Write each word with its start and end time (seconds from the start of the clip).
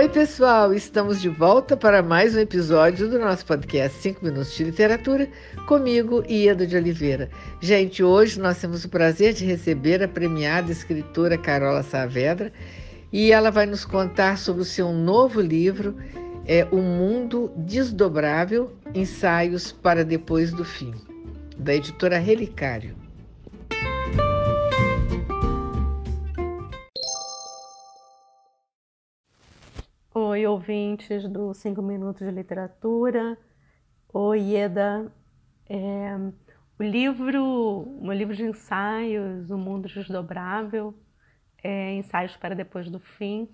Oi, 0.00 0.08
pessoal! 0.08 0.72
Estamos 0.72 1.20
de 1.20 1.28
volta 1.28 1.76
para 1.76 2.02
mais 2.02 2.34
um 2.34 2.38
episódio 2.38 3.06
do 3.06 3.18
nosso 3.18 3.44
podcast 3.44 3.98
5 3.98 4.24
Minutos 4.24 4.56
de 4.56 4.64
Literatura, 4.64 5.28
comigo, 5.66 6.24
Ieda 6.26 6.66
de 6.66 6.74
Oliveira. 6.74 7.28
Gente, 7.60 8.02
hoje 8.02 8.40
nós 8.40 8.58
temos 8.58 8.82
o 8.82 8.88
prazer 8.88 9.34
de 9.34 9.44
receber 9.44 10.02
a 10.02 10.08
premiada 10.08 10.72
escritora 10.72 11.36
Carola 11.36 11.82
Saavedra 11.82 12.50
e 13.12 13.30
ela 13.30 13.50
vai 13.50 13.66
nos 13.66 13.84
contar 13.84 14.38
sobre 14.38 14.62
o 14.62 14.64
seu 14.64 14.90
novo 14.90 15.38
livro, 15.38 15.94
é 16.46 16.66
O 16.72 16.78
Mundo 16.78 17.52
Desdobrável 17.54 18.72
Ensaios 18.94 19.70
para 19.70 20.02
Depois 20.02 20.50
do 20.50 20.64
Fim, 20.64 20.94
da 21.58 21.74
editora 21.74 22.18
Relicário. 22.18 23.09
Ouvintes 30.50 31.28
do 31.28 31.54
5 31.54 31.80
Minutos 31.80 32.26
de 32.26 32.30
Literatura. 32.32 33.38
Oi, 34.12 34.40
Ieda. 34.40 35.12
É, 35.68 36.16
o 36.76 36.82
livro, 36.82 37.86
meu 38.02 38.12
livro 38.12 38.34
de 38.34 38.42
ensaios, 38.42 39.48
O 39.50 39.56
Mundo 39.56 39.88
Desdobrável, 39.88 40.92
é, 41.62 41.94
Ensaios 41.94 42.36
para 42.36 42.56
Depois 42.56 42.90
do 42.90 42.98
Fim, 42.98 43.48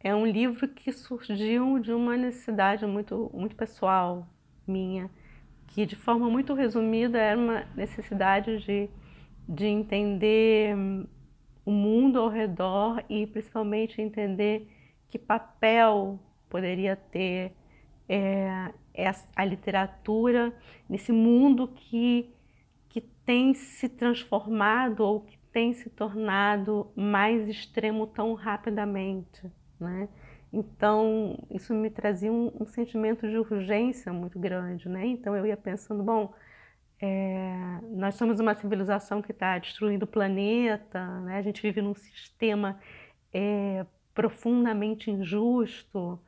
é 0.00 0.14
um 0.14 0.26
livro 0.26 0.68
que 0.68 0.92
surgiu 0.92 1.78
de 1.78 1.92
uma 1.92 2.14
necessidade 2.16 2.84
muito, 2.86 3.30
muito 3.32 3.56
pessoal 3.56 4.28
minha, 4.66 5.10
que 5.68 5.86
de 5.86 5.96
forma 5.96 6.28
muito 6.28 6.52
resumida 6.52 7.16
era 7.16 7.38
uma 7.38 7.64
necessidade 7.74 8.58
de, 8.58 8.90
de 9.48 9.66
entender 9.66 10.76
o 11.64 11.70
mundo 11.70 12.18
ao 12.18 12.28
redor 12.28 13.02
e 13.08 13.26
principalmente 13.26 14.02
entender 14.02 14.68
que 15.10 15.18
papel 15.18 16.18
poderia 16.48 16.96
ter 16.96 17.52
é, 18.08 18.72
a 19.36 19.44
literatura 19.44 20.52
nesse 20.88 21.12
mundo 21.12 21.68
que, 21.68 22.34
que 22.88 23.00
tem 23.00 23.54
se 23.54 23.88
transformado 23.88 25.00
ou 25.00 25.20
que 25.20 25.38
tem 25.52 25.72
se 25.72 25.90
tornado 25.90 26.90
mais 26.94 27.48
extremo 27.48 28.06
tão 28.06 28.34
rapidamente, 28.34 29.50
né? 29.78 30.08
Então, 30.52 31.38
isso 31.50 31.74
me 31.74 31.90
trazia 31.90 32.32
um, 32.32 32.50
um 32.58 32.66
sentimento 32.66 33.28
de 33.28 33.36
urgência 33.36 34.12
muito 34.12 34.38
grande, 34.38 34.88
né? 34.88 35.06
Então, 35.06 35.36
eu 35.36 35.44
ia 35.44 35.56
pensando, 35.56 36.02
bom, 36.02 36.32
é, 37.00 37.80
nós 37.90 38.14
somos 38.16 38.40
uma 38.40 38.54
civilização 38.54 39.22
que 39.22 39.30
está 39.30 39.58
destruindo 39.58 40.04
o 40.04 40.08
planeta, 40.08 41.20
né? 41.20 41.36
a 41.36 41.42
gente 41.42 41.62
vive 41.62 41.80
num 41.80 41.94
sistema 41.94 42.78
é, 43.32 43.86
profundamente 44.18 45.12
injusto, 45.12 46.18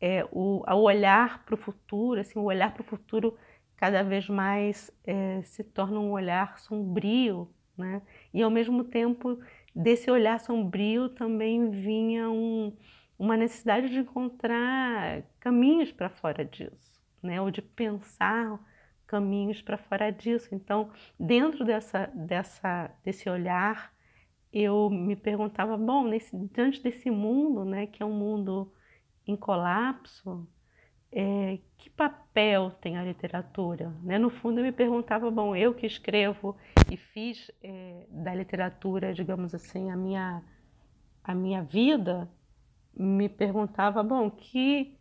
é, 0.00 0.24
o, 0.30 0.62
olhar 0.80 1.44
para 1.44 1.56
o 1.56 1.58
futuro, 1.58 2.20
assim, 2.20 2.38
o 2.38 2.44
olhar 2.44 2.72
para 2.72 2.82
o 2.82 2.84
futuro 2.84 3.36
cada 3.76 4.04
vez 4.04 4.28
mais 4.28 4.92
é, 5.04 5.42
se 5.42 5.64
torna 5.64 5.98
um 5.98 6.12
olhar 6.12 6.56
sombrio, 6.60 7.52
né? 7.76 8.00
E 8.32 8.40
ao 8.42 8.48
mesmo 8.48 8.84
tempo 8.84 9.40
desse 9.74 10.08
olhar 10.08 10.38
sombrio 10.38 11.08
também 11.08 11.68
vinha 11.68 12.30
um, 12.30 12.72
uma 13.18 13.36
necessidade 13.36 13.88
de 13.88 13.98
encontrar 13.98 15.24
caminhos 15.40 15.90
para 15.90 16.08
fora 16.08 16.44
disso, 16.44 17.02
né? 17.20 17.40
Ou 17.40 17.50
de 17.50 17.60
pensar 17.60 18.56
caminhos 19.04 19.60
para 19.60 19.76
fora 19.76 20.12
disso. 20.12 20.54
Então, 20.54 20.92
dentro 21.18 21.64
dessa, 21.64 22.06
dessa, 22.14 22.88
desse 23.04 23.28
olhar 23.28 23.95
eu 24.58 24.88
me 24.88 25.14
perguntava, 25.14 25.76
bom, 25.76 26.04
nesse, 26.04 26.34
diante 26.54 26.82
desse 26.82 27.10
mundo, 27.10 27.62
né, 27.64 27.86
que 27.86 28.02
é 28.02 28.06
um 28.06 28.12
mundo 28.12 28.72
em 29.26 29.36
colapso, 29.36 30.48
é, 31.12 31.58
que 31.76 31.90
papel 31.90 32.70
tem 32.80 32.96
a 32.96 33.04
literatura? 33.04 33.94
Né? 34.02 34.18
No 34.18 34.30
fundo, 34.30 34.60
eu 34.60 34.64
me 34.64 34.72
perguntava, 34.72 35.30
bom, 35.30 35.54
eu 35.54 35.74
que 35.74 35.86
escrevo 35.86 36.56
e 36.90 36.96
fiz 36.96 37.50
é, 37.62 38.06
da 38.08 38.34
literatura, 38.34 39.12
digamos 39.12 39.54
assim, 39.54 39.90
a 39.90 39.96
minha, 39.96 40.42
a 41.22 41.34
minha 41.34 41.62
vida, 41.62 42.26
me 42.94 43.28
perguntava, 43.28 44.02
bom, 44.02 44.30
que, 44.30 44.96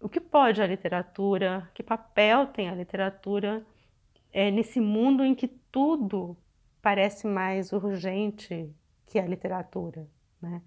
o 0.00 0.08
que 0.08 0.20
pode 0.20 0.62
a 0.62 0.66
literatura, 0.66 1.68
que 1.74 1.82
papel 1.82 2.46
tem 2.46 2.68
a 2.68 2.74
literatura 2.74 3.66
é, 4.32 4.48
nesse 4.48 4.80
mundo 4.80 5.24
em 5.24 5.34
que 5.34 5.48
tudo 5.48 6.36
parece 6.80 7.26
mais 7.26 7.72
urgente 7.72 8.72
que 9.06 9.18
é 9.18 9.22
a 9.22 9.26
literatura, 9.26 10.08
né? 10.40 10.62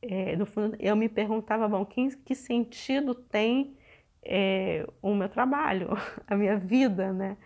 É, 0.00 0.36
no 0.36 0.46
fundo, 0.46 0.76
eu 0.78 0.94
me 0.94 1.08
perguntava, 1.08 1.68
bom, 1.68 1.84
que, 1.84 2.16
que 2.18 2.34
sentido 2.34 3.14
tem 3.14 3.76
é, 4.22 4.86
o 5.02 5.14
meu 5.14 5.28
trabalho, 5.28 5.88
a 6.26 6.36
minha 6.36 6.56
vida, 6.56 7.12
né? 7.12 7.36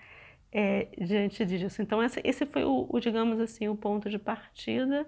É, 0.50 0.88
diante 0.98 1.46
disso. 1.46 1.80
Então, 1.80 2.02
esse, 2.02 2.20
esse 2.24 2.44
foi 2.44 2.64
o, 2.64 2.86
o, 2.90 3.00
digamos 3.00 3.40
assim, 3.40 3.68
o 3.68 3.76
ponto 3.76 4.10
de 4.10 4.18
partida 4.18 5.06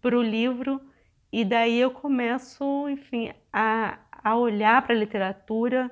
para 0.00 0.16
o 0.16 0.22
livro, 0.22 0.80
e 1.32 1.44
daí 1.44 1.78
eu 1.78 1.90
começo, 1.90 2.88
enfim, 2.88 3.32
a, 3.52 3.98
a 4.10 4.36
olhar 4.36 4.82
para 4.82 4.94
a 4.94 4.98
literatura 4.98 5.90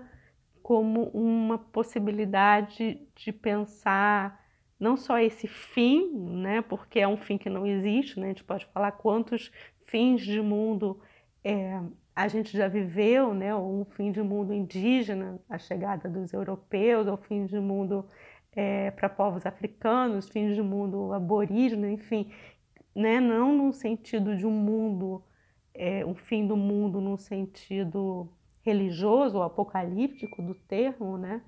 como 0.62 1.04
uma 1.10 1.58
possibilidade 1.58 3.00
de 3.14 3.32
pensar 3.32 4.37
não 4.78 4.96
só 4.96 5.18
esse 5.18 5.46
fim, 5.46 6.10
né, 6.12 6.62
porque 6.62 7.00
é 7.00 7.08
um 7.08 7.16
fim 7.16 7.36
que 7.36 7.50
não 7.50 7.66
existe, 7.66 8.18
né, 8.18 8.26
a 8.26 8.28
gente 8.28 8.44
pode 8.44 8.66
falar 8.66 8.92
quantos 8.92 9.50
fins 9.86 10.20
de 10.20 10.40
mundo 10.40 11.00
é, 11.42 11.80
a 12.14 12.28
gente 12.28 12.56
já 12.56 12.68
viveu, 12.68 13.32
né, 13.32 13.54
um 13.54 13.84
fim 13.84 14.10
de 14.10 14.20
mundo 14.20 14.52
indígena, 14.52 15.40
a 15.48 15.58
chegada 15.58 16.08
dos 16.08 16.32
europeus, 16.32 17.06
ou 17.06 17.16
fim 17.16 17.46
de 17.46 17.60
mundo 17.60 18.04
é, 18.52 18.90
para 18.90 19.08
povos 19.08 19.46
africanos, 19.46 20.28
fins 20.28 20.54
de 20.54 20.62
mundo 20.62 21.12
aborígene, 21.12 21.92
enfim, 21.92 22.30
né, 22.94 23.20
não 23.20 23.56
no 23.56 23.72
sentido 23.72 24.36
de 24.36 24.46
um 24.46 24.50
mundo, 24.50 25.22
é, 25.72 26.04
um 26.04 26.14
fim 26.14 26.46
do 26.46 26.56
mundo 26.56 27.00
no 27.00 27.16
sentido 27.16 28.28
religioso 28.62 29.36
ou 29.36 29.42
apocalíptico 29.42 30.42
do 30.42 30.54
termo, 30.54 31.16
né, 31.16 31.40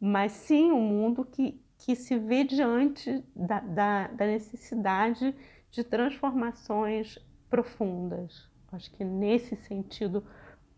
mas 0.00 0.32
sim 0.32 0.72
um 0.72 0.80
mundo 0.80 1.24
que 1.24 1.61
que 1.84 1.96
se 1.96 2.16
vê 2.16 2.44
diante 2.44 3.24
da, 3.34 3.58
da, 3.58 4.06
da 4.06 4.26
necessidade 4.26 5.34
de 5.68 5.82
transformações 5.82 7.18
profundas. 7.50 8.48
Acho 8.70 8.90
que 8.92 9.04
nesse 9.04 9.56
sentido, 9.56 10.24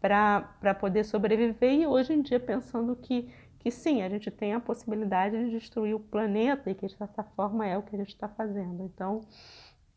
para 0.00 0.74
poder 0.80 1.04
sobreviver, 1.04 1.72
e 1.74 1.86
hoje 1.86 2.14
em 2.14 2.22
dia 2.22 2.40
pensando 2.40 2.96
que, 2.96 3.30
que 3.58 3.70
sim, 3.70 4.02
a 4.02 4.08
gente 4.08 4.30
tem 4.30 4.54
a 4.54 4.60
possibilidade 4.60 5.44
de 5.44 5.50
destruir 5.50 5.94
o 5.94 6.00
planeta 6.00 6.70
e 6.70 6.74
que 6.74 6.86
de 6.86 6.96
certa 6.96 7.22
forma 7.22 7.66
é 7.66 7.76
o 7.76 7.82
que 7.82 7.94
a 7.94 7.98
gente 7.98 8.14
está 8.14 8.28
fazendo. 8.28 8.82
Então, 8.82 9.20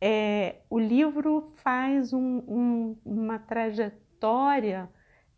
é, 0.01 0.57
o 0.69 0.78
livro 0.78 1.53
faz 1.56 2.12
um, 2.12 2.44
um, 2.47 2.97
uma 3.06 3.39
trajetória 3.39 4.89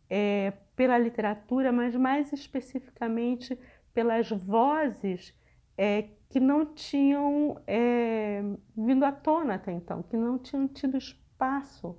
é, 0.10 0.52
pela 0.76 0.98
literatura, 0.98 1.72
mas 1.72 1.96
mais 1.96 2.34
especificamente 2.34 3.58
pelas 3.94 4.30
vozes 4.30 5.38
é, 5.82 6.10
que 6.28 6.42
não 6.42 6.66
tinham 6.66 7.56
é, 7.66 8.44
vindo 8.76 9.06
à 9.06 9.14
tona 9.14 9.56
até 9.56 9.72
então, 9.72 10.04
que 10.04 10.18
não 10.18 10.38
tinham 10.38 10.68
tido 10.68 10.98
espaço 10.98 11.98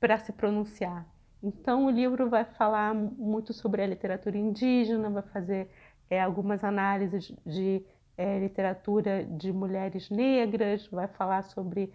para 0.00 0.16
se 0.16 0.32
pronunciar. 0.32 1.06
Então, 1.42 1.84
o 1.84 1.90
livro 1.90 2.30
vai 2.30 2.46
falar 2.46 2.94
muito 2.94 3.52
sobre 3.52 3.82
a 3.82 3.86
literatura 3.86 4.38
indígena, 4.38 5.10
vai 5.10 5.22
fazer 5.24 5.68
é, 6.08 6.22
algumas 6.22 6.64
análises 6.64 7.34
de 7.44 7.84
é, 8.16 8.38
literatura 8.38 9.26
de 9.26 9.52
mulheres 9.52 10.08
negras, 10.08 10.86
vai 10.86 11.06
falar 11.06 11.42
sobre 11.42 11.92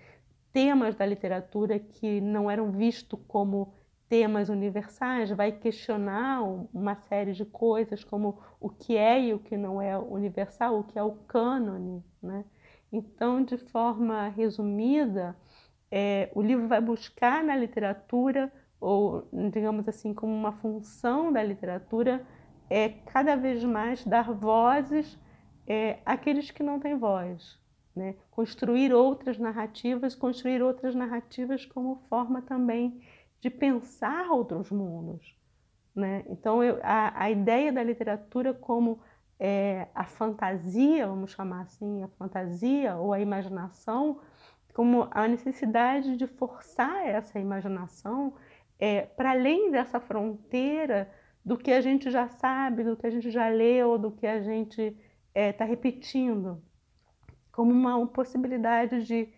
temas 0.53 0.95
da 0.95 1.05
literatura 1.05 1.79
que 1.79 2.21
não 2.21 2.49
eram 2.49 2.71
vistos 2.71 3.19
como 3.27 3.73
temas 4.09 4.49
universais, 4.49 5.29
vai 5.31 5.51
questionar 5.51 6.41
uma 6.73 6.95
série 6.95 7.33
de 7.33 7.45
coisas 7.45 8.03
como 8.03 8.39
o 8.59 8.69
que 8.69 8.95
é 8.95 9.21
e 9.21 9.33
o 9.33 9.39
que 9.39 9.57
não 9.57 9.81
é 9.81 9.97
universal, 9.97 10.79
o 10.79 10.83
que 10.83 10.97
é 10.97 11.03
o 11.03 11.11
cânone. 11.11 12.03
Né? 12.21 12.45
Então, 12.91 13.43
de 13.43 13.57
forma 13.57 14.29
resumida, 14.29 15.35
é, 15.91 16.29
o 16.33 16.41
livro 16.41 16.67
vai 16.67 16.79
buscar 16.79 17.43
na 17.43 17.55
literatura, 17.55 18.51
ou 18.79 19.27
digamos 19.51 19.87
assim, 19.87 20.13
como 20.13 20.33
uma 20.33 20.53
função 20.53 21.31
da 21.31 21.43
literatura, 21.43 22.25
é 22.69 22.89
cada 22.89 23.35
vez 23.35 23.63
mais 23.63 24.05
dar 24.05 24.31
vozes 24.33 25.17
é, 25.65 25.99
àqueles 26.05 26.49
que 26.51 26.63
não 26.63 26.79
têm 26.79 26.97
voz. 26.97 27.57
Né? 27.95 28.15
Construir 28.31 28.93
outras 28.93 29.37
narrativas, 29.37 30.15
construir 30.15 30.61
outras 30.61 30.93
narrativas 30.93 31.65
como 31.65 31.95
forma 32.09 32.41
também 32.41 33.01
de 33.39 33.49
pensar 33.49 34.29
outros 34.31 34.71
mundos. 34.71 35.35
Né? 35.95 36.23
Então, 36.27 36.63
eu, 36.63 36.79
a, 36.83 37.23
a 37.23 37.31
ideia 37.31 37.71
da 37.71 37.83
literatura 37.83 38.53
como 38.53 38.99
é, 39.39 39.87
a 39.93 40.05
fantasia, 40.05 41.07
vamos 41.07 41.31
chamar 41.31 41.61
assim, 41.61 42.03
a 42.03 42.07
fantasia 42.07 42.95
ou 42.95 43.13
a 43.13 43.19
imaginação, 43.19 44.19
como 44.73 45.07
a 45.11 45.27
necessidade 45.27 46.15
de 46.15 46.27
forçar 46.27 47.07
essa 47.07 47.39
imaginação 47.39 48.35
é, 48.79 49.01
para 49.01 49.31
além 49.31 49.71
dessa 49.71 49.99
fronteira 49.99 51.11
do 51.43 51.57
que 51.57 51.71
a 51.71 51.81
gente 51.81 52.11
já 52.11 52.27
sabe, 52.27 52.83
do 52.83 52.95
que 52.95 53.07
a 53.07 53.09
gente 53.09 53.31
já 53.31 53.47
leu, 53.49 53.97
do 53.97 54.11
que 54.11 54.27
a 54.27 54.41
gente 54.41 54.81
está 54.81 54.97
é, 55.33 55.51
tá 55.51 55.65
repetindo, 55.65 56.61
como 57.51 57.71
uma 57.71 58.05
possibilidade 58.07 59.03
de, 59.03 59.29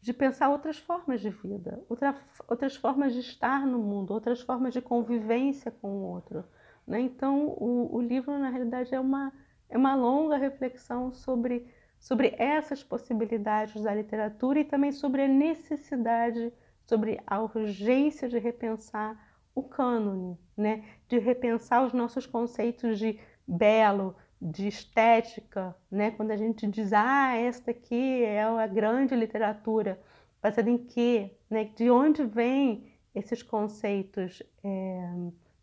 de 0.00 0.12
pensar 0.12 0.48
outras 0.48 0.78
formas 0.78 1.20
de 1.20 1.30
vida, 1.30 1.82
outra, 1.88 2.16
outras 2.48 2.76
formas 2.76 3.12
de 3.12 3.20
estar 3.20 3.66
no 3.66 3.78
mundo, 3.78 4.12
outras 4.12 4.40
formas 4.40 4.72
de 4.72 4.80
convivência 4.80 5.70
com 5.70 5.88
o 5.88 6.02
outro. 6.02 6.44
Né? 6.86 7.00
Então, 7.00 7.48
o, 7.48 7.96
o 7.96 8.00
livro, 8.00 8.38
na 8.38 8.48
realidade, 8.48 8.94
é 8.94 9.00
uma, 9.00 9.32
é 9.68 9.76
uma 9.76 9.94
longa 9.94 10.36
reflexão 10.36 11.12
sobre, 11.12 11.66
sobre 11.98 12.34
essas 12.38 12.82
possibilidades 12.82 13.82
da 13.82 13.94
literatura 13.94 14.60
e 14.60 14.64
também 14.64 14.90
sobre 14.90 15.22
a 15.22 15.28
necessidade 15.28 16.52
sobre 16.90 17.20
a 17.24 17.40
urgência 17.40 18.28
de 18.28 18.36
repensar 18.36 19.16
o 19.54 19.62
cânone, 19.62 20.36
né? 20.56 20.84
de 21.08 21.20
repensar 21.20 21.84
os 21.84 21.92
nossos 21.92 22.26
conceitos 22.26 22.98
de 22.98 23.16
belo, 23.46 24.16
de 24.40 24.68
estética, 24.68 25.76
né? 25.90 26.10
quando 26.12 26.30
a 26.30 26.36
gente 26.36 26.66
diz, 26.66 26.92
ah, 26.92 27.36
esta 27.36 27.72
aqui 27.72 28.22
é 28.22 28.42
a 28.42 28.66
grande 28.66 29.14
literatura, 29.14 30.00
baseada 30.42 30.70
em 30.70 30.78
quê? 30.78 31.36
Né? 31.48 31.64
De 31.64 31.90
onde 31.90 32.24
vêm 32.24 32.90
esses 33.14 33.42
conceitos 33.42 34.42
é, 34.64 35.12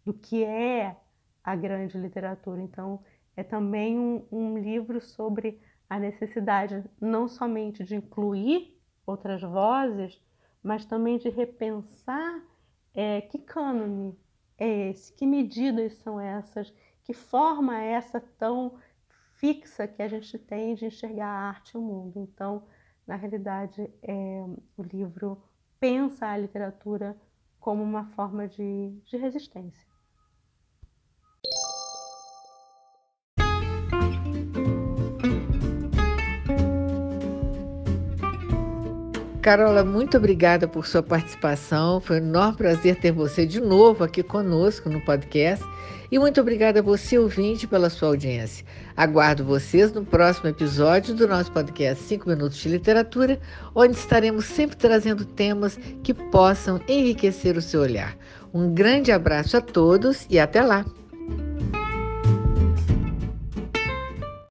do 0.05 0.13
que 0.13 0.43
é 0.43 0.95
a 1.43 1.55
grande 1.55 1.97
literatura? 1.97 2.61
Então, 2.61 2.99
é 3.35 3.43
também 3.43 3.97
um, 3.97 4.25
um 4.31 4.57
livro 4.57 5.01
sobre 5.01 5.59
a 5.89 5.99
necessidade 5.99 6.83
não 6.99 7.27
somente 7.27 7.83
de 7.83 7.95
incluir 7.95 8.77
outras 9.05 9.41
vozes, 9.41 10.21
mas 10.61 10.85
também 10.85 11.17
de 11.17 11.29
repensar 11.29 12.43
é, 12.93 13.21
que 13.21 13.37
cânone 13.37 14.17
é 14.57 14.89
esse, 14.89 15.13
que 15.13 15.25
medidas 15.25 15.93
são 15.97 16.19
essas, 16.19 16.73
que 17.07 17.13
forma 17.13 17.81
é 17.81 17.93
essa 17.93 18.19
tão 18.19 18.77
fixa 19.35 19.87
que 19.87 20.01
a 20.01 20.09
gente 20.09 20.37
tem 20.37 20.75
de 20.75 20.87
enxergar 20.87 21.27
a 21.27 21.47
arte 21.47 21.71
e 21.71 21.77
o 21.77 21.81
mundo. 21.81 22.19
Então, 22.19 22.67
na 23.07 23.15
realidade, 23.15 23.89
é, 24.03 24.43
o 24.75 24.83
livro 24.83 25.41
pensa 25.79 26.27
a 26.27 26.35
literatura 26.35 27.15
como 27.61 27.81
uma 27.81 28.07
forma 28.07 28.45
de, 28.45 28.89
de 29.05 29.15
resistência. 29.15 29.87
Carola, 39.47 39.81
muito 39.81 40.17
obrigada 40.17 40.67
por 40.67 40.85
sua 40.85 41.01
participação. 41.01 42.01
Foi 42.01 42.19
um 42.19 42.25
enorme 42.25 42.57
prazer 42.57 42.97
ter 42.97 43.13
você 43.13 43.45
de 43.45 43.61
novo 43.61 44.03
aqui 44.03 44.21
conosco 44.21 44.89
no 44.89 44.99
podcast. 44.99 45.63
E 46.11 46.19
muito 46.19 46.41
obrigada 46.41 46.81
a 46.81 46.83
você, 46.83 47.17
ouvinte, 47.17 47.65
pela 47.65 47.89
sua 47.89 48.09
audiência. 48.09 48.65
Aguardo 48.97 49.45
vocês 49.45 49.93
no 49.93 50.03
próximo 50.03 50.49
episódio 50.49 51.15
do 51.15 51.25
nosso 51.29 51.49
podcast 51.53 52.03
5 52.03 52.27
Minutos 52.27 52.57
de 52.57 52.67
Literatura, 52.67 53.39
onde 53.73 53.95
estaremos 53.95 54.43
sempre 54.43 54.75
trazendo 54.75 55.23
temas 55.23 55.79
que 56.03 56.13
possam 56.13 56.81
enriquecer 56.85 57.55
o 57.55 57.61
seu 57.61 57.79
olhar. 57.79 58.17
Um 58.53 58.73
grande 58.73 59.13
abraço 59.13 59.55
a 59.55 59.61
todos 59.61 60.27
e 60.29 60.37
até 60.37 60.61
lá! 60.61 60.85